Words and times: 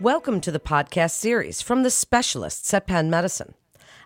Welcome 0.00 0.40
to 0.40 0.50
the 0.50 0.58
podcast 0.58 1.10
series 1.10 1.60
from 1.60 1.82
the 1.82 1.90
specialists 1.90 2.72
at 2.72 2.86
Penn 2.86 3.10
Medicine. 3.10 3.52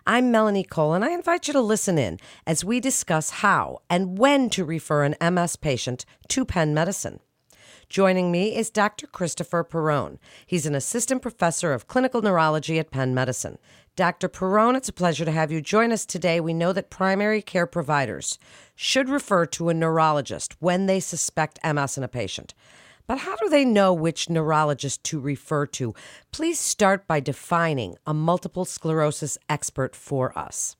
I'm 0.05 0.29
Melanie 0.29 0.65
Cole, 0.65 0.93
and 0.93 1.05
I 1.05 1.11
invite 1.11 1.47
you 1.47 1.53
to 1.53 1.61
listen 1.61 1.97
in 1.97 2.19
as 2.45 2.65
we 2.65 2.81
discuss 2.81 3.29
how 3.29 3.79
and 3.89 4.17
when 4.17 4.49
to 4.49 4.65
refer 4.65 5.05
an 5.05 5.15
MS 5.21 5.55
patient 5.55 6.03
to 6.27 6.43
Penn 6.43 6.73
Medicine. 6.73 7.21
Joining 7.87 8.29
me 8.29 8.57
is 8.57 8.69
Dr. 8.69 9.07
Christopher 9.07 9.63
Perrone. 9.63 10.19
He's 10.45 10.65
an 10.65 10.75
assistant 10.75 11.21
professor 11.21 11.71
of 11.71 11.87
clinical 11.87 12.21
neurology 12.21 12.77
at 12.77 12.91
Penn 12.91 13.15
Medicine. 13.15 13.57
Dr. 13.95 14.27
Perrone, 14.27 14.75
it's 14.75 14.89
a 14.89 14.93
pleasure 14.93 15.23
to 15.23 15.31
have 15.31 15.49
you 15.49 15.61
join 15.61 15.93
us 15.93 16.05
today. 16.05 16.41
We 16.41 16.53
know 16.53 16.73
that 16.73 16.89
primary 16.89 17.41
care 17.41 17.67
providers 17.67 18.37
should 18.75 19.07
refer 19.07 19.45
to 19.45 19.69
a 19.69 19.73
neurologist 19.73 20.57
when 20.59 20.87
they 20.87 20.99
suspect 20.99 21.57
MS 21.63 21.97
in 21.97 22.03
a 22.03 22.09
patient. 22.09 22.53
But 23.07 23.19
how 23.19 23.35
do 23.35 23.49
they 23.49 23.65
know 23.65 23.93
which 23.93 24.29
neurologist 24.29 25.03
to 25.05 25.19
refer 25.19 25.65
to? 25.67 25.93
Please 26.31 26.59
start 26.59 27.07
by 27.07 27.19
defining 27.19 27.97
a 28.05 28.13
multiple 28.13 28.65
sclerosis 28.65 29.37
expert 29.47 29.95
for 29.95 30.37
us. 30.37 30.75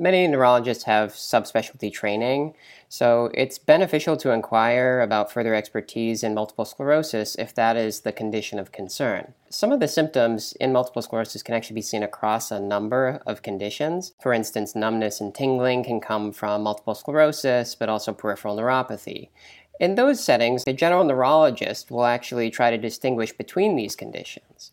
Many 0.00 0.28
neurologists 0.28 0.84
have 0.84 1.10
subspecialty 1.10 1.92
training, 1.92 2.54
so 2.88 3.32
it's 3.34 3.58
beneficial 3.58 4.16
to 4.18 4.30
inquire 4.30 5.00
about 5.00 5.32
further 5.32 5.56
expertise 5.56 6.22
in 6.22 6.34
multiple 6.34 6.64
sclerosis 6.64 7.34
if 7.34 7.52
that 7.56 7.76
is 7.76 8.02
the 8.02 8.12
condition 8.12 8.60
of 8.60 8.70
concern. 8.70 9.34
Some 9.50 9.72
of 9.72 9.80
the 9.80 9.88
symptoms 9.88 10.52
in 10.60 10.72
multiple 10.72 11.02
sclerosis 11.02 11.42
can 11.42 11.56
actually 11.56 11.74
be 11.74 11.82
seen 11.82 12.04
across 12.04 12.52
a 12.52 12.60
number 12.60 13.20
of 13.26 13.42
conditions. 13.42 14.12
For 14.22 14.32
instance, 14.32 14.76
numbness 14.76 15.20
and 15.20 15.34
tingling 15.34 15.82
can 15.82 16.00
come 16.00 16.30
from 16.30 16.62
multiple 16.62 16.94
sclerosis, 16.94 17.74
but 17.74 17.88
also 17.88 18.12
peripheral 18.12 18.56
neuropathy. 18.56 19.30
In 19.78 19.94
those 19.94 20.22
settings, 20.22 20.64
the 20.64 20.72
general 20.72 21.04
neurologist 21.04 21.90
will 21.90 22.04
actually 22.04 22.50
try 22.50 22.70
to 22.70 22.78
distinguish 22.78 23.32
between 23.32 23.76
these 23.76 23.94
conditions. 23.94 24.72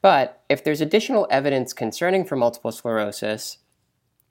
But 0.00 0.42
if 0.48 0.62
there's 0.62 0.80
additional 0.80 1.26
evidence 1.30 1.72
concerning 1.72 2.24
for 2.24 2.36
multiple 2.36 2.70
sclerosis, 2.70 3.58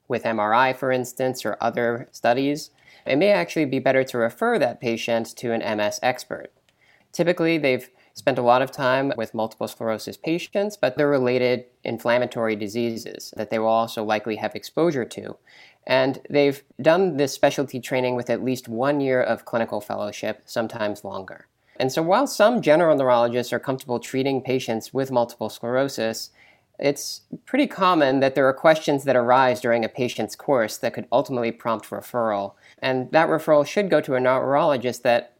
with 0.08 0.22
MRI, 0.22 0.74
for 0.74 0.92
instance, 0.92 1.44
or 1.44 1.56
other 1.60 2.08
studies, 2.12 2.70
it 3.04 3.16
may 3.16 3.30
actually 3.30 3.64
be 3.64 3.78
better 3.78 4.04
to 4.04 4.18
refer 4.18 4.58
that 4.58 4.80
patient 4.80 5.36
to 5.36 5.52
an 5.52 5.76
MS 5.76 5.98
expert. 6.02 6.52
Typically, 7.12 7.58
they've 7.58 7.90
spent 8.16 8.38
a 8.38 8.42
lot 8.42 8.62
of 8.62 8.72
time 8.72 9.12
with 9.16 9.34
multiple 9.34 9.68
sclerosis 9.68 10.16
patients, 10.16 10.76
but 10.76 10.96
they're 10.96 11.08
related 11.08 11.66
inflammatory 11.84 12.56
diseases 12.56 13.32
that 13.36 13.50
they 13.50 13.58
will 13.58 13.68
also 13.68 14.02
likely 14.02 14.36
have 14.36 14.54
exposure 14.54 15.04
to. 15.04 15.36
And 15.86 16.20
they've 16.28 16.64
done 16.80 17.18
this 17.18 17.32
specialty 17.32 17.78
training 17.78 18.16
with 18.16 18.30
at 18.30 18.42
least 18.42 18.68
one 18.68 19.00
year 19.00 19.22
of 19.22 19.44
clinical 19.44 19.80
fellowship, 19.80 20.42
sometimes 20.46 21.04
longer. 21.04 21.46
And 21.78 21.92
so, 21.92 22.02
while 22.02 22.26
some 22.26 22.62
general 22.62 22.96
neurologists 22.96 23.52
are 23.52 23.58
comfortable 23.58 24.00
treating 24.00 24.40
patients 24.40 24.94
with 24.94 25.12
multiple 25.12 25.50
sclerosis, 25.50 26.30
it's 26.78 27.22
pretty 27.44 27.66
common 27.66 28.20
that 28.20 28.34
there 28.34 28.48
are 28.48 28.54
questions 28.54 29.04
that 29.04 29.14
arise 29.14 29.60
during 29.60 29.84
a 29.84 29.88
patient's 29.88 30.34
course 30.34 30.78
that 30.78 30.94
could 30.94 31.06
ultimately 31.12 31.52
prompt 31.52 31.90
referral. 31.90 32.54
And 32.80 33.10
that 33.12 33.28
referral 33.28 33.66
should 33.66 33.90
go 33.90 34.00
to 34.00 34.14
a 34.14 34.20
neurologist 34.20 35.02
that 35.02 35.35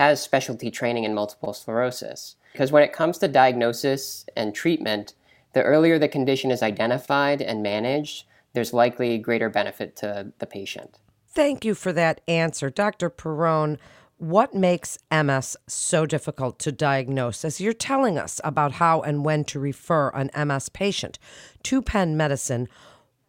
has 0.00 0.22
specialty 0.22 0.70
training 0.70 1.04
in 1.04 1.12
multiple 1.12 1.52
sclerosis. 1.52 2.36
Because 2.52 2.72
when 2.72 2.82
it 2.82 2.90
comes 2.90 3.18
to 3.18 3.28
diagnosis 3.28 4.24
and 4.34 4.54
treatment, 4.54 5.12
the 5.52 5.62
earlier 5.62 5.98
the 5.98 6.08
condition 6.08 6.50
is 6.50 6.62
identified 6.62 7.42
and 7.42 7.62
managed, 7.62 8.24
there's 8.54 8.72
likely 8.72 9.18
greater 9.18 9.50
benefit 9.50 9.96
to 9.96 10.32
the 10.38 10.46
patient. 10.46 10.98
Thank 11.28 11.66
you 11.66 11.74
for 11.74 11.92
that 11.92 12.22
answer. 12.26 12.70
Dr. 12.70 13.10
Perrone, 13.10 13.76
what 14.16 14.54
makes 14.54 14.96
MS 15.12 15.58
so 15.66 16.06
difficult 16.06 16.58
to 16.60 16.72
diagnose? 16.72 17.44
As 17.44 17.60
you're 17.60 17.74
telling 17.74 18.16
us 18.16 18.40
about 18.42 18.72
how 18.72 19.02
and 19.02 19.22
when 19.22 19.44
to 19.44 19.60
refer 19.60 20.08
an 20.14 20.30
MS 20.34 20.70
patient 20.70 21.18
to 21.64 21.82
Penn 21.82 22.16
Medicine, 22.16 22.68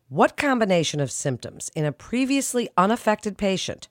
what 0.07 0.37
combination 0.37 1.01
of 1.01 1.11
symptoms 1.11 1.69
in 1.75 1.83
a 1.83 1.91
previously 1.91 2.69
unaffected 2.77 3.37
patient 3.37 3.89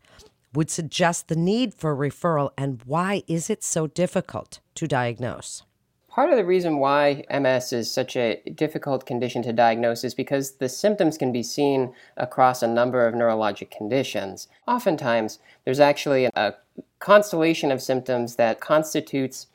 would 0.54 0.70
suggest 0.70 1.28
the 1.28 1.36
need 1.36 1.74
for 1.74 1.96
referral, 1.96 2.50
and 2.58 2.82
why 2.84 3.22
is 3.26 3.50
it 3.50 3.62
so 3.62 3.86
difficult 3.86 4.60
to 4.74 4.86
diagnose? 4.86 5.62
Part 6.08 6.30
of 6.30 6.36
the 6.36 6.44
reason 6.44 6.78
why 6.78 7.24
MS 7.30 7.72
is 7.72 7.90
such 7.90 8.16
a 8.16 8.42
difficult 8.56 9.06
condition 9.06 9.42
to 9.44 9.52
diagnose 9.52 10.02
is 10.02 10.12
because 10.12 10.56
the 10.56 10.68
symptoms 10.68 11.16
can 11.16 11.30
be 11.30 11.44
seen 11.44 11.94
across 12.16 12.62
a 12.62 12.66
number 12.66 13.06
of 13.06 13.14
neurologic 13.14 13.70
conditions. 13.70 14.48
Oftentimes, 14.66 15.38
there's 15.64 15.78
actually 15.78 16.24
a 16.34 16.54
constellation 16.98 17.70
of 17.70 17.80
symptoms 17.80 18.34
that 18.36 18.60
constitutes 18.60 19.46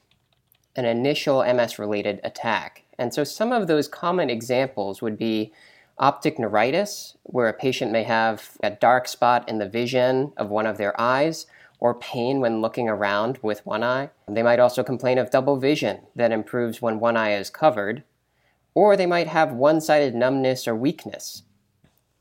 an 0.77 0.85
initial 0.85 1.43
MS 1.43 1.77
related 1.77 2.21
attack. 2.23 2.83
And 2.97 3.13
so 3.13 3.25
some 3.25 3.51
of 3.51 3.67
those 3.67 3.89
common 3.89 4.29
examples 4.29 5.01
would 5.01 5.17
be 5.17 5.51
optic 5.97 6.37
neuritis, 6.37 7.15
where 7.23 7.47
a 7.47 7.53
patient 7.53 7.91
may 7.91 8.03
have 8.03 8.57
a 8.61 8.69
dark 8.69 9.07
spot 9.07 9.47
in 9.47 9.57
the 9.57 9.69
vision 9.69 10.33
of 10.37 10.49
one 10.49 10.65
of 10.65 10.77
their 10.77 10.99
eyes 10.99 11.45
or 11.79 11.93
pain 11.93 12.39
when 12.39 12.61
looking 12.61 12.89
around 12.89 13.39
with 13.41 13.65
one 13.65 13.83
eye. 13.83 14.09
They 14.27 14.43
might 14.43 14.59
also 14.59 14.83
complain 14.83 15.17
of 15.17 15.31
double 15.31 15.57
vision 15.57 16.01
that 16.15 16.31
improves 16.31 16.81
when 16.81 16.99
one 16.99 17.17
eye 17.17 17.33
is 17.33 17.49
covered. 17.49 18.03
Or 18.73 18.97
they 18.97 19.05
might 19.05 19.27
have 19.27 19.53
one 19.53 19.79
sided 19.79 20.15
numbness 20.15 20.67
or 20.67 20.75
weakness. 20.75 21.43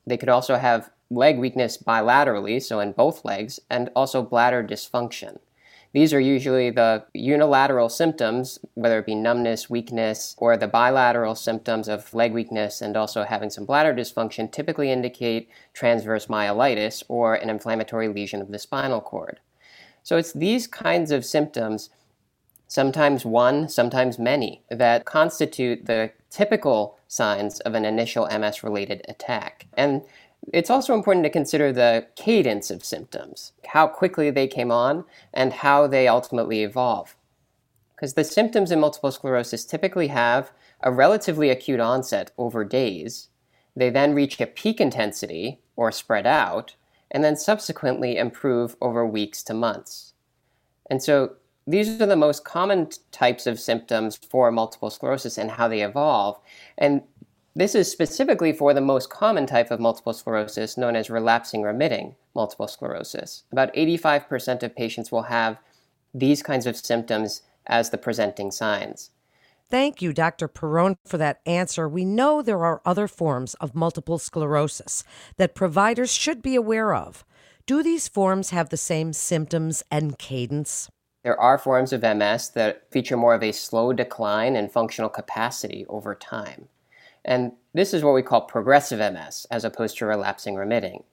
They 0.07 0.17
could 0.17 0.29
also 0.29 0.57
have 0.57 0.91
leg 1.11 1.39
weakness 1.39 1.77
bilaterally, 1.79 2.63
so 2.63 2.81
in 2.81 2.93
both 2.93 3.25
legs, 3.25 3.61
and 3.71 3.91
also 3.97 4.23
bladder 4.23 4.63
dysfunction. 4.63 5.39
These 5.95 6.13
are 6.13 6.19
usually 6.19 6.71
the 6.71 7.05
unilateral 7.15 7.89
symptoms, 7.89 8.59
whether 8.75 8.99
it 8.99 9.07
be 9.07 9.15
numbness, 9.15 9.71
weakness, 9.71 10.35
or 10.39 10.57
the 10.57 10.67
bilateral 10.67 11.37
symptoms 11.37 11.87
of 11.87 12.13
leg 12.13 12.33
weakness 12.33 12.83
and 12.83 12.97
also 12.97 13.23
having 13.23 13.49
some 13.49 13.65
bladder 13.65 13.95
dysfunction 13.95 14.51
typically 14.51 14.91
indicate 14.91 15.49
transverse 15.73 16.27
myelitis 16.27 17.05
or 17.07 17.37
an 17.37 17.49
inflammatory 17.49 18.09
lesion 18.09 18.43
of 18.43 18.51
the 18.51 18.59
spinal 18.59 19.01
cord. 19.01 19.39
So 20.03 20.17
it's 20.17 20.33
these 20.33 20.67
kinds 20.67 21.13
of 21.13 21.25
symptoms, 21.25 21.91
sometimes 22.67 23.25
one, 23.25 23.69
sometimes 23.69 24.19
many, 24.19 24.65
that 24.71 25.05
constitute 25.05 25.87
the 25.87 26.11
typical 26.29 26.99
signs 27.07 27.61
of 27.61 27.75
an 27.75 27.85
initial 27.85 28.27
MS 28.27 28.65
related 28.65 29.03
attack. 29.09 29.69
And 29.75 30.03
it's 30.53 30.71
also 30.71 30.95
important 30.95 31.25
to 31.25 31.31
consider 31.31 31.73
the 31.73 32.07
cadence 32.17 32.71
of 32.71 32.85
symptoms, 32.85 33.53
how 33.67 33.87
quickly 33.87 34.31
they 34.31 34.47
came 34.47 34.71
on, 34.71 35.05
and 35.33 35.53
how 35.53 35.87
they 35.87 36.09
ultimately 36.09 36.63
evolve. 36.63 37.17
Because 37.95 38.15
the 38.15 38.25
symptoms 38.25 38.71
in 38.71 38.81
multiple 38.81 39.11
sclerosis 39.11 39.65
typically 39.65 40.09
have 40.09 40.53
a 40.81 40.93
relatively 40.93 41.51
acute 41.51 41.81
onset 41.81 42.33
over 42.37 42.65
days. 42.65 43.29
They 43.77 43.91
then 43.91 44.15
reach 44.15 44.41
a 44.41 44.47
peak 44.47 44.81
intensity 44.81 45.61
or 45.77 45.91
spread 45.91 46.27
out, 46.27 46.77
and 47.11 47.25
then 47.25 47.37
subsequently 47.37 48.17
improve 48.17 48.77
over 48.81 49.07
weeks 49.07 49.43
to 49.45 49.55
months. 49.55 50.15
And 50.91 51.03
so 51.03 51.37
these 51.67 52.01
are 52.01 52.07
the 52.07 52.17
most 52.17 52.45
common 52.45 52.89
types 53.11 53.47
of 53.47 53.59
symptoms 53.59 54.17
for 54.17 54.51
multiple 54.51 54.91
sclerosis 54.91 55.39
and 55.39 55.51
how 55.51 55.69
they 55.69 55.83
evolve. 55.83 56.39
And 56.77 57.03
this 57.57 57.75
is 57.75 57.91
specifically 57.91 58.53
for 58.53 58.75
the 58.75 58.81
most 58.81 59.11
common 59.11 59.47
type 59.47 59.71
of 59.71 59.81
multiple 59.81 60.13
sclerosis, 60.13 60.77
known 60.77 60.97
as 60.97 61.09
relapsing 61.09 61.63
remitting 61.63 62.17
multiple 62.35 62.67
sclerosis. 62.67 63.45
About 63.53 63.73
85% 63.75 64.63
of 64.63 64.75
patients 64.75 65.13
will 65.13 65.23
have 65.23 65.59
these 66.13 66.43
kinds 66.43 66.67
of 66.67 66.77
symptoms 66.77 67.43
as 67.67 67.91
the 67.91 67.99
presenting 67.99 68.51
signs. 68.51 69.11
Thank 69.71 70.03
you, 70.03 70.13
Dr. 70.13 70.47
Perrone, 70.47 70.97
for 71.05 71.17
that 71.19 71.41
answer. 71.47 71.89
We 71.89 72.05
know 72.05 72.43
there 72.43 72.65
are 72.65 72.83
other 72.85 73.09
forms 73.09 73.55
of 73.55 73.75
multiple 73.75 74.19
sclerosis 74.19 75.05
that 75.37 75.55
providers 75.55 76.13
should 76.13 76.43
be 76.43 76.55
aware 76.55 76.95
of. 76.95 77.25
Do 77.67 77.83
these 77.83 78.09
forms 78.09 78.51
have 78.51 78.69
the 78.69 78.77
same 78.77 79.13
symptoms 79.13 79.83
and 79.91 80.19
cadence? 80.19 80.91
There 81.23 81.41
are 81.41 81.57
forms 81.57 81.93
of 81.93 82.03
MS 82.03 82.51
that 82.51 82.91
feature 82.91 83.17
more 83.17 83.35
of 83.35 83.43
a 83.43 83.53
slow 83.53 83.95
decline 83.95 84.55
in 84.55 84.69
functional 84.69 85.09
capacity 85.09 85.87
over 85.89 86.15
time. 86.15 86.69
And 87.25 87.53
this 87.73 87.95
is 87.95 88.03
what 88.03 88.15
we 88.15 88.23
call 88.23 88.43
progressive 88.43 88.99
MS 88.99 89.47
as 89.51 89.65
opposed 89.65 89.99
to 89.99 90.07
relapsing 90.07 90.55
remitting. 90.55 91.05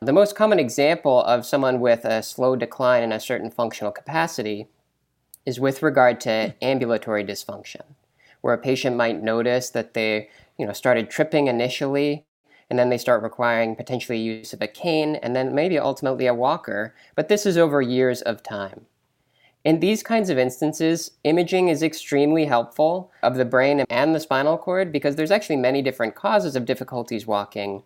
The 0.00 0.12
most 0.12 0.36
common 0.36 0.60
example 0.60 1.22
of 1.24 1.44
someone 1.44 1.80
with 1.80 2.04
a 2.04 2.22
slow 2.22 2.54
decline 2.54 3.02
in 3.02 3.12
a 3.12 3.18
certain 3.18 3.50
functional 3.50 3.90
capacity 3.90 4.68
is 5.44 5.58
with 5.58 5.82
regard 5.82 6.20
to 6.20 6.54
ambulatory 6.62 7.24
dysfunction, 7.24 7.82
where 8.40 8.54
a 8.54 8.58
patient 8.58 8.96
might 8.96 9.22
notice 9.22 9.70
that 9.70 9.94
they 9.94 10.28
you 10.58 10.66
know, 10.66 10.72
started 10.72 11.08
tripping 11.08 11.46
initially, 11.46 12.26
and 12.68 12.78
then 12.78 12.90
they 12.90 12.98
start 12.98 13.22
requiring 13.22 13.76
potentially 13.76 14.18
use 14.18 14.52
of 14.52 14.60
a 14.60 14.66
cane, 14.66 15.16
and 15.16 15.34
then 15.34 15.54
maybe 15.54 15.78
ultimately 15.78 16.26
a 16.26 16.34
walker, 16.34 16.94
but 17.14 17.28
this 17.28 17.46
is 17.46 17.56
over 17.56 17.80
years 17.80 18.20
of 18.22 18.42
time. 18.42 18.86
In 19.68 19.80
these 19.80 20.02
kinds 20.02 20.30
of 20.30 20.38
instances, 20.38 21.10
imaging 21.24 21.68
is 21.68 21.82
extremely 21.82 22.46
helpful 22.46 23.12
of 23.22 23.34
the 23.34 23.44
brain 23.44 23.84
and 23.90 24.14
the 24.14 24.18
spinal 24.18 24.56
cord 24.56 24.90
because 24.90 25.16
there's 25.16 25.30
actually 25.30 25.56
many 25.56 25.82
different 25.82 26.14
causes 26.14 26.56
of 26.56 26.64
difficulties 26.64 27.26
walking. 27.26 27.82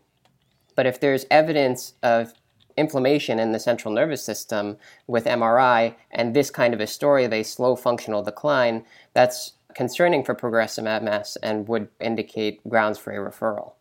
But 0.76 0.86
if 0.86 1.00
there's 1.00 1.26
evidence 1.28 1.94
of 2.00 2.34
inflammation 2.76 3.40
in 3.40 3.50
the 3.50 3.58
central 3.58 3.92
nervous 3.92 4.22
system 4.22 4.76
with 5.08 5.24
MRI 5.24 5.96
and 6.12 6.34
this 6.34 6.50
kind 6.50 6.72
of 6.72 6.78
a 6.78 6.86
story 6.86 7.24
of 7.24 7.32
a 7.32 7.42
slow 7.42 7.74
functional 7.74 8.22
decline, 8.22 8.84
that's 9.12 9.54
concerning 9.74 10.22
for 10.22 10.36
progressive 10.36 10.84
MS 10.84 11.36
and 11.42 11.66
would 11.66 11.88
indicate 11.98 12.62
grounds 12.68 12.96
for 12.96 13.10
a 13.10 13.28
referral. 13.28 13.72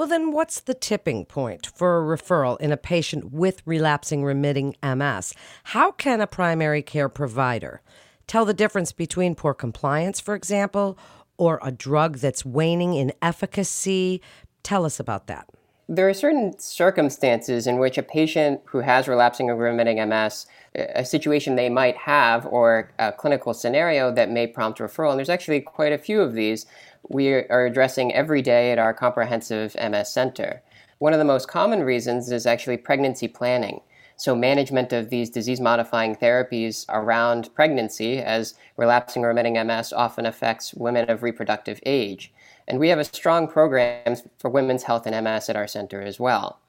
Well, 0.00 0.08
then, 0.08 0.32
what's 0.32 0.60
the 0.60 0.72
tipping 0.72 1.26
point 1.26 1.66
for 1.74 1.98
a 1.98 2.16
referral 2.16 2.58
in 2.58 2.72
a 2.72 2.78
patient 2.78 3.32
with 3.32 3.60
relapsing 3.66 4.24
remitting 4.24 4.74
MS? 4.82 5.34
How 5.64 5.90
can 5.92 6.22
a 6.22 6.26
primary 6.26 6.80
care 6.80 7.10
provider 7.10 7.82
tell 8.26 8.46
the 8.46 8.54
difference 8.54 8.92
between 8.92 9.34
poor 9.34 9.52
compliance, 9.52 10.18
for 10.18 10.34
example, 10.34 10.96
or 11.36 11.60
a 11.62 11.70
drug 11.70 12.16
that's 12.16 12.46
waning 12.46 12.94
in 12.94 13.12
efficacy? 13.20 14.22
Tell 14.62 14.86
us 14.86 15.00
about 15.00 15.26
that. 15.26 15.50
There 15.86 16.08
are 16.08 16.14
certain 16.14 16.58
circumstances 16.58 17.66
in 17.66 17.78
which 17.78 17.98
a 17.98 18.02
patient 18.02 18.62
who 18.64 18.78
has 18.78 19.06
relapsing 19.06 19.50
or 19.50 19.56
remitting 19.56 19.96
MS, 20.08 20.46
a 20.76 21.04
situation 21.04 21.56
they 21.56 21.68
might 21.68 21.96
have, 21.96 22.46
or 22.46 22.90
a 22.98 23.12
clinical 23.12 23.52
scenario 23.52 24.10
that 24.14 24.30
may 24.30 24.46
prompt 24.46 24.78
referral, 24.78 25.10
and 25.10 25.18
there's 25.18 25.28
actually 25.28 25.60
quite 25.60 25.92
a 25.92 25.98
few 25.98 26.22
of 26.22 26.32
these 26.32 26.64
we 27.08 27.28
are 27.32 27.66
addressing 27.66 28.14
every 28.14 28.42
day 28.42 28.72
at 28.72 28.78
our 28.78 28.94
comprehensive 28.94 29.74
MS 29.74 30.10
center. 30.10 30.62
One 30.98 31.12
of 31.12 31.18
the 31.18 31.24
most 31.24 31.48
common 31.48 31.82
reasons 31.82 32.30
is 32.30 32.46
actually 32.46 32.76
pregnancy 32.76 33.26
planning. 33.26 33.80
So, 34.20 34.36
management 34.36 34.92
of 34.92 35.08
these 35.08 35.30
disease 35.30 35.62
modifying 35.62 36.14
therapies 36.14 36.84
around 36.90 37.54
pregnancy, 37.54 38.18
as 38.18 38.52
relapsing 38.76 39.24
or 39.24 39.28
remitting 39.28 39.54
MS 39.54 39.94
often 39.94 40.26
affects 40.26 40.74
women 40.74 41.08
of 41.08 41.22
reproductive 41.22 41.80
age. 41.86 42.30
And 42.68 42.78
we 42.78 42.90
have 42.90 42.98
a 42.98 43.04
strong 43.04 43.48
program 43.48 44.16
for 44.38 44.50
women's 44.50 44.82
health 44.82 45.06
and 45.06 45.24
MS 45.24 45.48
at 45.48 45.56
our 45.56 45.66
center 45.66 46.02
as 46.02 46.20
well. 46.20 46.60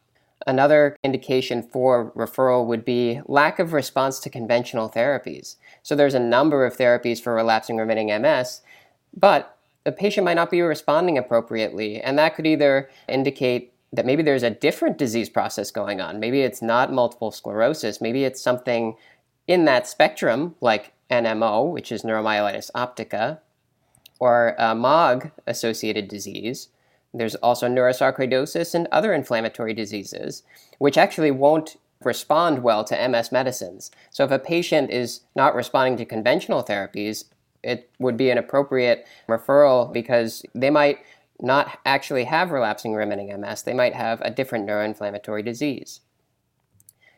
Another 0.48 0.96
indication 1.04 1.62
for 1.62 2.12
referral 2.12 2.66
would 2.68 2.86
be 2.86 3.20
lack 3.26 3.60
of 3.60 3.74
response 3.74 4.20
to 4.22 4.30
conventional 4.30 4.90
therapies. 4.90 5.58
So, 5.84 5.94
there's 5.94 6.14
a 6.14 6.22
number 6.22 6.66
of 6.66 6.78
therapies 6.78 7.22
for 7.22 7.36
relapsing 7.36 7.76
remitting 7.76 8.08
MS, 8.22 8.62
but 9.14 9.58
the 9.84 9.92
patient 9.92 10.26
might 10.26 10.36
not 10.36 10.52
be 10.52 10.62
responding 10.62 11.18
appropriately, 11.18 12.02
and 12.02 12.18
that 12.18 12.36
could 12.36 12.46
either 12.46 12.90
indicate 13.08 13.74
that 13.94 14.06
maybe 14.06 14.24
there's 14.24 14.44
a 14.44 14.50
different 14.50 14.98
disease 14.98 15.30
process 15.30 15.72
going 15.72 16.00
on. 16.00 16.20
Maybe 16.20 16.42
it's 16.42 16.62
not 16.62 16.94
multiple 16.94 17.32
sclerosis. 17.32 18.00
Maybe 18.00 18.24
it's 18.24 18.42
something 18.42 18.96
in 19.48 19.66
that 19.66 19.88
spectrum, 19.88 20.56
like 20.62 20.94
NMO, 21.10 21.72
which 21.72 21.92
is 21.92 22.04
neuromyelitis 22.04 22.72
optica, 22.74 23.40
or 24.20 24.56
a 24.58 24.74
MOG 24.74 25.32
associated 25.46 26.08
disease. 26.08 26.70
There's 27.14 27.36
also 27.36 27.68
neurosarcoidosis 27.68 28.74
and 28.74 28.88
other 28.92 29.14
inflammatory 29.14 29.74
diseases, 29.74 30.44
which 30.78 30.98
actually 30.98 31.32
won't 31.32 31.76
respond 32.02 32.64
well 32.64 32.84
to 32.86 33.08
MS 33.10 33.32
medicines. 33.32 33.92
So, 34.10 34.24
if 34.24 34.32
a 34.32 34.40
patient 34.40 34.90
is 34.90 35.22
not 35.36 35.54
responding 35.54 35.98
to 35.98 36.06
conventional 36.06 36.64
therapies, 36.64 37.26
it 37.64 37.90
would 38.00 38.18
be 38.18 38.30
an 38.30 38.38
appropriate 38.38 39.06
referral 39.28 39.92
because 39.92 40.44
they 40.54 40.70
might 40.70 41.00
not 41.42 41.80
actually 41.86 42.26
have 42.26 42.52
relapsing 42.52 42.94
remitting 42.94 43.40
MS. 43.40 43.64
They 43.64 43.74
might 43.74 43.94
have 43.94 44.22
a 44.22 44.32
different 44.32 44.68
neuroinflammatory 44.68 45.44
disease. 45.44 46.02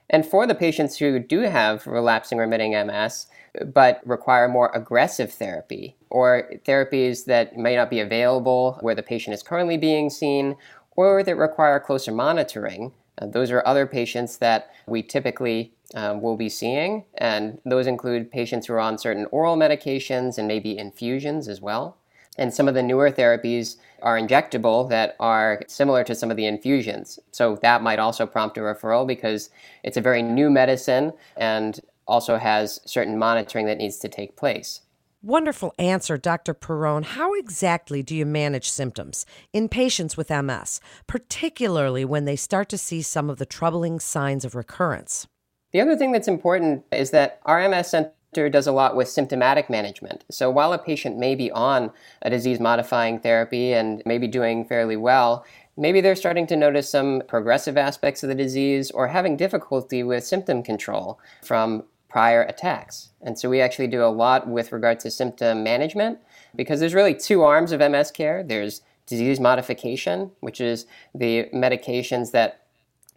And 0.10 0.26
for 0.26 0.46
the 0.46 0.56
patients 0.56 0.98
who 0.98 1.20
do 1.20 1.42
have 1.42 1.88
relapsing 1.88 2.38
remitting 2.38 2.72
MS, 2.72 3.28
but 3.66 4.02
require 4.06 4.48
more 4.48 4.72
aggressive 4.74 5.32
therapy 5.32 5.96
or 6.10 6.52
therapies 6.66 7.26
that 7.26 7.58
may 7.58 7.76
not 7.76 7.90
be 7.90 8.00
available 8.00 8.78
where 8.82 8.96
the 8.96 9.04
patient 9.04 9.34
is 9.34 9.44
currently 9.44 9.78
being 9.78 10.10
seen 10.10 10.56
or 10.96 11.24
that 11.24 11.36
require 11.36 11.80
closer 11.80 12.12
monitoring, 12.12 12.92
uh, 13.20 13.28
those 13.28 13.52
are 13.52 13.66
other 13.66 13.86
patients 13.86 14.38
that 14.38 14.72
we 14.88 15.04
typically 15.04 15.74
um, 15.96 16.22
will 16.22 16.38
be 16.38 16.50
seeing, 16.50 17.06
and 17.16 17.60
those 17.66 17.88
include 17.88 18.32
patients 18.32 18.68
who 18.68 18.74
are 18.74 18.80
on 18.80 18.98
certain 18.98 19.28
oral 19.32 19.56
medications 19.56 20.38
and 20.38 20.48
maybe 20.48 20.78
infusions 20.78 21.48
as 21.48 21.62
well. 21.62 21.98
And 22.38 22.54
some 22.54 22.68
of 22.68 22.74
the 22.74 22.82
newer 22.82 23.12
therapies 23.12 23.78
are 24.02 24.20
injectable 24.20 24.90
that 24.90 25.16
are 25.20 25.62
similar 25.68 26.04
to 26.04 26.16
some 26.16 26.32
of 26.32 26.38
the 26.38 26.48
infusions. 26.48 27.20
So 27.32 27.58
that 27.62 27.84
might 27.84 28.00
also 28.00 28.26
prompt 28.26 28.58
a 28.58 28.62
referral 28.62 29.06
because 29.06 29.52
it's 29.84 29.98
a 29.98 30.02
very 30.02 30.24
new 30.24 30.50
medicine 30.50 31.14
and 31.38 31.80
also 32.08 32.38
has 32.38 32.80
certain 32.86 33.18
monitoring 33.20 33.68
that 33.68 33.78
needs 33.78 33.98
to 34.00 34.10
take 34.10 34.36
place. 34.36 34.82
Wonderful 35.26 35.74
answer, 35.80 36.18
Dr. 36.18 36.54
Perrone. 36.54 37.04
How 37.04 37.34
exactly 37.34 38.04
do 38.04 38.14
you 38.14 38.26
manage 38.26 38.70
symptoms 38.70 39.26
in 39.54 39.70
patients 39.70 40.18
with 40.18 40.30
MS, 40.30 40.82
particularly 41.08 42.04
when 42.04 42.26
they 42.26 42.36
start 42.36 42.68
to 42.68 42.78
see 42.78 43.02
some 43.02 43.30
of 43.30 43.38
the 43.38 43.46
troubling 43.46 44.02
signs 44.02 44.44
of 44.44 44.54
recurrence? 44.54 45.26
The 45.72 45.80
other 45.80 45.96
thing 45.96 46.12
that's 46.12 46.28
important 46.28 46.84
is 46.92 47.12
that 47.12 47.40
our 47.46 47.70
MS 47.70 47.88
Center 47.88 48.50
does 48.50 48.68
a 48.68 48.74
lot 48.74 48.98
with 48.98 49.08
symptomatic 49.08 49.70
management. 49.70 50.26
So 50.30 50.52
while 50.52 50.74
a 50.74 50.78
patient 50.78 51.18
may 51.18 51.36
be 51.36 51.50
on 51.52 51.92
a 52.22 52.30
disease 52.30 52.60
modifying 52.60 53.22
therapy 53.22 53.72
and 53.72 54.04
may 54.06 54.18
be 54.18 54.28
doing 54.28 54.66
fairly 54.66 54.98
well, 54.98 55.46
maybe 55.78 56.02
they're 56.02 56.18
starting 56.18 56.48
to 56.48 56.58
notice 56.58 56.90
some 56.90 57.24
progressive 57.30 57.78
aspects 57.78 58.24
of 58.24 58.30
the 58.30 58.36
disease 58.36 58.92
or 58.92 59.08
having 59.08 59.38
difficulty 59.38 60.04
with 60.04 60.26
symptom 60.26 60.64
control 60.64 61.18
from 61.42 61.86
prior 62.14 62.44
attacks. 62.44 63.10
And 63.24 63.40
so 63.40 63.50
we 63.50 63.60
actually 63.60 63.88
do 63.88 64.04
a 64.04 64.14
lot 64.24 64.48
with 64.48 64.72
regard 64.72 65.00
to 65.00 65.10
symptom 65.10 65.64
management 65.64 66.20
because 66.56 66.80
there's 66.80 66.94
really 66.94 67.16
two 67.16 67.42
arms 67.42 67.72
of 67.72 67.80
MS 67.80 68.12
care. 68.12 68.44
There's 68.44 68.82
disease 69.08 69.40
modification, 69.40 70.30
which 70.40 70.62
is 70.62 70.86
the 71.16 71.50
medications 71.52 72.30
that 72.30 72.62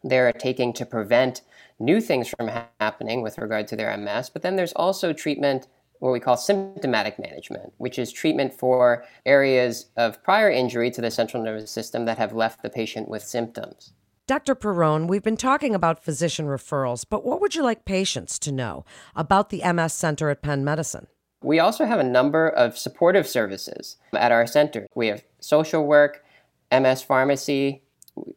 they're 0.02 0.32
taking 0.32 0.72
to 0.72 0.86
prevent 0.86 1.42
new 1.78 2.00
things 2.00 2.26
from 2.26 2.50
happening 2.80 3.20
with 3.20 3.36
regard 3.36 3.68
to 3.68 3.76
their 3.76 3.94
MS. 3.94 4.30
But 4.30 4.40
then 4.40 4.56
there's 4.56 4.72
also 4.72 5.12
treatment, 5.12 5.68
what 5.98 6.12
we 6.12 6.18
call 6.18 6.38
symptomatic 6.38 7.18
management, 7.18 7.74
which 7.76 7.98
is 7.98 8.10
treatment 8.10 8.54
for 8.54 9.04
areas 9.26 9.90
of 9.98 10.24
prior 10.24 10.50
injury 10.50 10.90
to 10.92 11.02
the 11.02 11.10
central 11.10 11.42
nervous 11.42 11.70
system 11.70 12.06
that 12.06 12.16
have 12.16 12.32
left 12.32 12.62
the 12.62 12.70
patient 12.70 13.10
with 13.10 13.22
symptoms. 13.22 13.92
Dr. 14.26 14.56
Perrone, 14.56 15.06
we've 15.06 15.22
been 15.22 15.36
talking 15.36 15.72
about 15.72 16.02
physician 16.02 16.46
referrals, 16.46 17.04
but 17.08 17.24
what 17.24 17.40
would 17.40 17.54
you 17.54 17.62
like 17.62 17.84
patients 17.84 18.40
to 18.40 18.50
know 18.50 18.84
about 19.14 19.50
the 19.50 19.62
MS 19.72 19.92
Center 19.92 20.30
at 20.30 20.42
Penn 20.42 20.64
Medicine? 20.64 21.06
We 21.44 21.60
also 21.60 21.84
have 21.84 22.00
a 22.00 22.04
number 22.04 22.48
of 22.48 22.76
supportive 22.76 23.28
services 23.28 23.98
at 24.12 24.32
our 24.32 24.44
center. 24.44 24.88
We 24.96 25.06
have 25.06 25.22
social 25.38 25.86
work, 25.86 26.24
MS 26.72 27.02
pharmacy, 27.02 27.82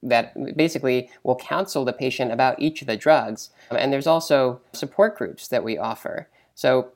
that 0.04 0.56
basically 0.56 1.10
will 1.24 1.38
counsel 1.38 1.86
the 1.86 1.94
patient 1.94 2.32
about 2.32 2.62
each 2.62 2.82
of 2.82 2.88
the 2.88 2.96
drugs. 2.96 3.50
And 3.72 3.92
there's 3.92 4.06
also 4.06 4.62
support 4.74 5.18
groups 5.18 5.48
that 5.48 5.64
we 5.64 5.76
offer. 5.80 6.30
So 6.54 6.92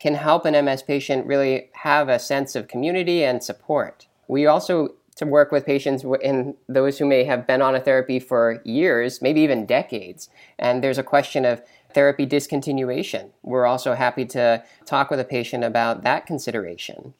can 0.00 0.16
help 0.16 0.44
an 0.44 0.64
MS 0.64 0.82
patient 0.82 1.24
really 1.24 1.70
have 1.74 2.08
a 2.08 2.18
sense 2.18 2.56
of 2.56 2.66
community 2.66 3.22
and 3.22 3.44
support. 3.44 4.08
We 4.26 4.44
also 4.46 4.96
to 5.16 5.26
work 5.26 5.52
with 5.52 5.64
patients 5.64 6.04
and 6.22 6.54
those 6.68 6.98
who 6.98 7.06
may 7.06 7.24
have 7.24 7.46
been 7.46 7.62
on 7.62 7.74
a 7.74 7.80
therapy 7.80 8.18
for 8.18 8.60
years, 8.64 9.22
maybe 9.22 9.40
even 9.40 9.66
decades. 9.66 10.28
And 10.58 10.82
there's 10.82 10.98
a 10.98 11.02
question 11.02 11.44
of 11.44 11.62
therapy 11.92 12.26
discontinuation. 12.26 13.30
We're 13.42 13.66
also 13.66 13.94
happy 13.94 14.24
to 14.26 14.64
talk 14.84 15.10
with 15.10 15.20
a 15.20 15.24
patient 15.24 15.62
about 15.62 16.02
that 16.02 16.26
consideration. 16.26 17.14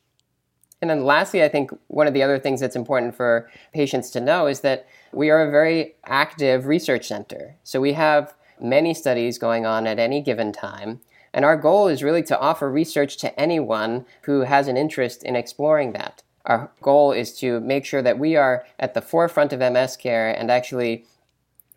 And 0.80 0.90
then 0.90 1.04
lastly, 1.04 1.42
I 1.42 1.48
think 1.48 1.70
one 1.86 2.06
of 2.06 2.12
the 2.12 2.22
other 2.22 2.38
things 2.38 2.60
that's 2.60 2.76
important 2.76 3.14
for 3.14 3.48
patients 3.72 4.10
to 4.10 4.20
know 4.20 4.48
is 4.48 4.60
that 4.60 4.86
we 5.12 5.30
are 5.30 5.46
a 5.46 5.50
very 5.50 5.94
active 6.04 6.66
research 6.66 7.06
center. 7.06 7.54
So 7.62 7.80
we 7.80 7.92
have 7.92 8.34
many 8.60 8.92
studies 8.92 9.38
going 9.38 9.64
on 9.64 9.86
at 9.86 9.98
any 9.98 10.20
given 10.20 10.52
time. 10.52 11.00
And 11.32 11.44
our 11.44 11.56
goal 11.56 11.88
is 11.88 12.02
really 12.02 12.22
to 12.24 12.38
offer 12.38 12.70
research 12.70 13.16
to 13.18 13.40
anyone 13.40 14.04
who 14.22 14.42
has 14.42 14.68
an 14.68 14.76
interest 14.76 15.22
in 15.22 15.36
exploring 15.36 15.92
that. 15.92 16.22
Our 16.46 16.70
goal 16.82 17.12
is 17.12 17.36
to 17.38 17.60
make 17.60 17.84
sure 17.84 18.02
that 18.02 18.18
we 18.18 18.36
are 18.36 18.66
at 18.78 18.94
the 18.94 19.00
forefront 19.00 19.52
of 19.52 19.60
MS 19.60 19.96
care 19.96 20.30
and 20.30 20.50
actually 20.50 21.06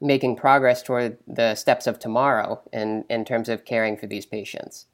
making 0.02 0.36
progress 0.36 0.84
toward 0.84 1.18
the 1.28 1.56
steps 1.56 1.88
of 1.88 2.00
tomorrow 2.00 2.62
in, 2.72 3.06
in 3.10 3.26
terms 3.26 3.50
of 3.50 3.66
caring 3.66 3.98
for 3.98 4.08
these 4.08 4.26
patients. 4.26 4.86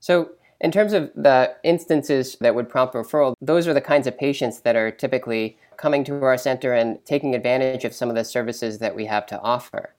So, 0.00 0.30
in 0.60 0.72
terms 0.72 0.94
of 0.94 1.10
the 1.14 1.54
instances 1.64 2.36
that 2.40 2.54
would 2.54 2.68
prompt 2.68 2.94
referral, 2.94 3.34
those 3.42 3.68
are 3.68 3.74
the 3.74 3.80
kinds 3.80 4.06
of 4.06 4.16
patients 4.16 4.60
that 4.60 4.74
are 4.74 4.90
typically 4.90 5.58
coming 5.76 6.02
to 6.04 6.22
our 6.22 6.38
center 6.38 6.72
and 6.72 7.04
taking 7.04 7.34
advantage 7.34 7.84
of 7.84 7.92
some 7.92 8.08
of 8.08 8.14
the 8.14 8.24
services 8.24 8.78
that 8.78 8.94
we 8.94 9.04
have 9.04 9.26
to 9.26 9.40
offer. 9.40 9.94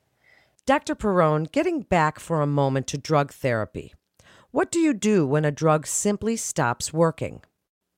Dr. 0.66 0.96
Perrone, 0.96 1.44
getting 1.52 1.82
back 1.82 2.20
for 2.20 2.42
a 2.42 2.48
moment 2.48 2.88
to 2.88 2.98
drug 2.98 3.32
therapy. 3.32 3.94
What 4.50 4.72
do 4.72 4.80
you 4.80 4.94
do 4.94 5.28
when 5.28 5.46
a 5.46 5.52
drug 5.52 5.86
simply 5.86 6.36
stops 6.36 6.92
working? 6.92 7.42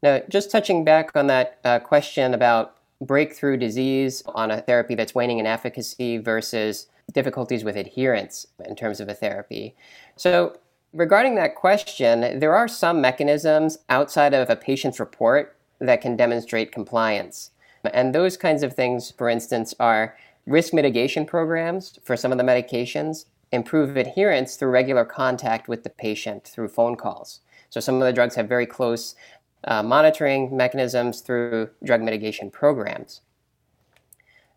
Now, 0.02 0.22
just 0.30 0.50
touching 0.50 0.84
back 0.84 1.12
on 1.16 1.28
that 1.28 1.60
uh, 1.64 1.80
question 1.80 2.34
about 2.34 2.76
breakthrough 3.02 3.58
disease 3.58 4.24
on 4.28 4.52
a 4.52 4.62
therapy 4.62 4.96
that's 4.96 5.16
waning 5.16 5.40
in 5.40 5.46
efficacy 5.46 6.18
versus 6.18 6.88
difficulties 7.14 7.64
with 7.64 7.76
adherence 7.76 8.46
in 8.66 8.76
terms 8.76 9.00
of 9.00 9.10
a 9.10 9.14
therapy. 9.14 9.76
So, 10.16 10.58
regarding 10.94 11.36
that 11.36 11.56
question, 11.56 12.40
there 12.40 12.56
are 12.56 12.68
some 12.68 13.02
mechanisms 13.02 13.80
outside 13.90 14.34
of 14.34 14.50
a 14.50 14.56
patient's 14.56 15.00
report 15.00 15.56
that 15.80 16.02
can 16.02 16.16
demonstrate 16.16 16.72
compliance. 16.72 17.52
And 17.94 18.14
those 18.14 18.38
kinds 18.38 18.64
of 18.64 18.76
things, 18.76 19.12
for 19.12 19.30
instance, 19.30 19.74
are 19.80 20.16
risk 20.46 20.74
mitigation 20.74 21.26
programs 21.26 22.00
for 22.04 22.18
some 22.18 22.32
of 22.32 22.38
the 22.38 22.44
medications, 22.44 23.26
improve 23.52 23.96
adherence 23.96 24.56
through 24.56 24.70
regular 24.70 25.06
contact 25.06 25.68
with 25.68 25.84
the 25.84 25.90
patient 25.90 26.44
through 26.44 26.68
phone 26.68 26.96
calls. 26.96 27.40
So, 27.70 27.80
some 27.80 27.96
of 27.96 28.02
the 28.02 28.14
drugs 28.14 28.36
have 28.36 28.50
very 28.50 28.66
close 28.66 29.16
uh, 29.64 29.84
monitoring 29.84 30.56
mechanisms 30.56 31.22
through 31.22 31.70
drug 31.84 32.02
mitigation 32.02 32.50
programs. 32.50 33.22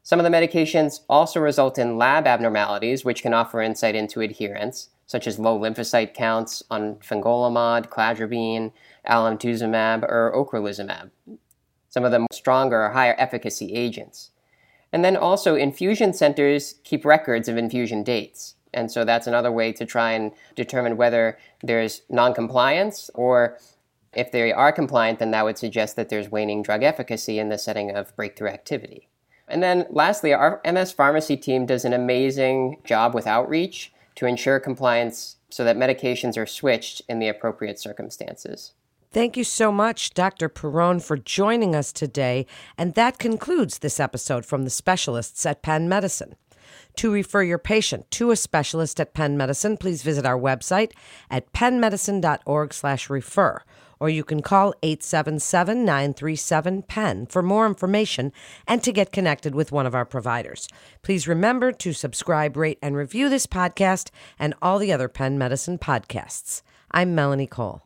Some 0.04 0.18
of 0.18 0.24
the 0.24 0.30
medications 0.30 1.00
also 1.08 1.38
result 1.38 1.78
in 1.78 1.96
lab 1.96 2.26
abnormalities, 2.26 3.04
which 3.04 3.22
can 3.22 3.32
offer 3.32 3.62
insight 3.62 3.94
into 3.94 4.20
adherence, 4.20 4.90
such 5.06 5.26
as 5.26 5.38
low 5.38 5.58
lymphocyte 5.58 6.12
counts 6.12 6.62
on 6.70 6.96
fingolimod, 6.96 7.88
cladribine, 7.88 8.72
alemtuzumab, 9.08 10.02
or 10.04 10.32
ocrelizumab. 10.34 11.10
Some 11.88 12.04
of 12.04 12.10
them 12.10 12.26
stronger 12.32 12.84
or 12.84 12.90
higher 12.90 13.14
efficacy 13.18 13.74
agents. 13.74 14.30
And 14.92 15.04
then 15.04 15.16
also, 15.16 15.54
infusion 15.54 16.12
centers 16.12 16.74
keep 16.84 17.04
records 17.04 17.48
of 17.48 17.56
infusion 17.56 18.02
dates. 18.02 18.56
And 18.74 18.90
so 18.90 19.04
that's 19.04 19.26
another 19.26 19.52
way 19.52 19.72
to 19.72 19.86
try 19.86 20.12
and 20.12 20.32
determine 20.56 20.96
whether 20.96 21.38
there's 21.62 22.02
noncompliance 22.08 23.10
or 23.14 23.58
if 24.14 24.30
they 24.30 24.52
are 24.52 24.72
compliant, 24.72 25.18
then 25.18 25.30
that 25.30 25.44
would 25.44 25.58
suggest 25.58 25.96
that 25.96 26.08
there's 26.08 26.30
waning 26.30 26.62
drug 26.62 26.82
efficacy 26.82 27.38
in 27.38 27.48
the 27.48 27.58
setting 27.58 27.90
of 27.94 28.14
breakthrough 28.16 28.50
activity. 28.50 29.08
And 29.48 29.62
then 29.62 29.86
lastly, 29.90 30.32
our 30.32 30.60
MS 30.64 30.92
pharmacy 30.92 31.36
team 31.36 31.66
does 31.66 31.84
an 31.84 31.92
amazing 31.92 32.80
job 32.84 33.14
with 33.14 33.26
outreach 33.26 33.92
to 34.16 34.26
ensure 34.26 34.60
compliance 34.60 35.36
so 35.50 35.64
that 35.64 35.76
medications 35.76 36.36
are 36.36 36.46
switched 36.46 37.02
in 37.08 37.18
the 37.18 37.28
appropriate 37.28 37.78
circumstances. 37.78 38.72
Thank 39.10 39.36
you 39.36 39.44
so 39.44 39.70
much, 39.70 40.14
Dr. 40.14 40.48
Perrone, 40.48 41.00
for 41.00 41.18
joining 41.18 41.74
us 41.74 41.92
today. 41.92 42.46
And 42.78 42.94
that 42.94 43.18
concludes 43.18 43.78
this 43.78 44.00
episode 44.00 44.46
from 44.46 44.64
the 44.64 44.70
specialists 44.70 45.44
at 45.44 45.62
Penn 45.62 45.86
Medicine. 45.86 46.34
To 46.96 47.12
refer 47.12 47.42
your 47.42 47.58
patient 47.58 48.10
to 48.12 48.30
a 48.30 48.36
specialist 48.36 49.00
at 49.00 49.14
Penn 49.14 49.36
Medicine, 49.36 49.76
please 49.76 50.02
visit 50.02 50.26
our 50.26 50.38
website 50.38 50.92
at 51.30 51.52
pennmedicine.org/refer 51.52 53.62
or 54.02 54.08
you 54.08 54.24
can 54.24 54.42
call 54.42 54.74
877-937-PEN 54.82 57.26
for 57.26 57.40
more 57.40 57.68
information 57.68 58.32
and 58.66 58.82
to 58.82 58.90
get 58.90 59.12
connected 59.12 59.54
with 59.54 59.70
one 59.70 59.86
of 59.86 59.94
our 59.94 60.04
providers. 60.04 60.66
Please 61.02 61.28
remember 61.28 61.70
to 61.70 61.92
subscribe, 61.92 62.56
rate 62.56 62.80
and 62.82 62.96
review 62.96 63.28
this 63.28 63.46
podcast 63.46 64.10
and 64.40 64.54
all 64.60 64.80
the 64.80 64.92
other 64.92 65.06
Penn 65.06 65.38
Medicine 65.38 65.78
podcasts. 65.78 66.62
I'm 66.90 67.14
Melanie 67.14 67.46
Cole. 67.46 67.84